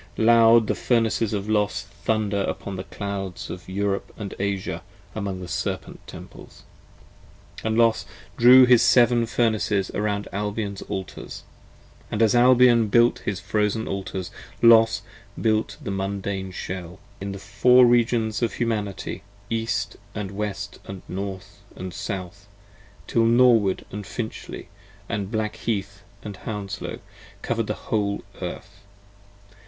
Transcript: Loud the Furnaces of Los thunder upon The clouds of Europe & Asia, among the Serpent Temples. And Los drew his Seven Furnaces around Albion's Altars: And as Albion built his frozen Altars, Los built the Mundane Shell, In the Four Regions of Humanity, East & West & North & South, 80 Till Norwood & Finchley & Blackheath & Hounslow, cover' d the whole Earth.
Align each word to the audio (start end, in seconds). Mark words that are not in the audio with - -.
Loud 0.17 0.65
the 0.65 0.73
Furnaces 0.73 1.31
of 1.31 1.47
Los 1.47 1.83
thunder 1.83 2.41
upon 2.47 2.75
The 2.75 2.85
clouds 2.85 3.51
of 3.51 3.69
Europe 3.69 4.11
& 4.31 4.39
Asia, 4.39 4.81
among 5.13 5.41
the 5.41 5.47
Serpent 5.47 5.99
Temples. 6.07 6.63
And 7.63 7.77
Los 7.77 8.05
drew 8.35 8.65
his 8.65 8.81
Seven 8.81 9.27
Furnaces 9.27 9.91
around 9.91 10.27
Albion's 10.33 10.81
Altars: 10.89 11.43
And 12.09 12.23
as 12.23 12.33
Albion 12.33 12.87
built 12.87 13.19
his 13.19 13.39
frozen 13.39 13.87
Altars, 13.87 14.31
Los 14.63 15.03
built 15.39 15.77
the 15.79 15.91
Mundane 15.91 16.49
Shell, 16.49 16.97
In 17.21 17.31
the 17.31 17.37
Four 17.37 17.85
Regions 17.85 18.41
of 18.41 18.53
Humanity, 18.53 19.21
East 19.51 19.97
& 20.07 20.15
West 20.15 20.79
& 20.95 21.07
North 21.07 21.59
& 21.77 21.89
South, 21.91 22.47
80 23.05 23.05
Till 23.05 23.25
Norwood 23.25 23.85
& 23.99 24.03
Finchley 24.07 24.67
& 24.99 25.17
Blackheath 25.31 26.01
& 26.23 26.35
Hounslow, 26.45 26.97
cover' 27.43 27.61
d 27.61 27.67
the 27.67 27.73
whole 27.75 28.23
Earth. 28.41 28.79